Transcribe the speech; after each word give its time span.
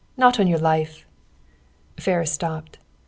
"Not 0.17 0.39
on 0.39 0.47
your 0.47 0.57
life!" 0.57 1.05
Ferris 1.95 2.31
stopped. 2.31 2.79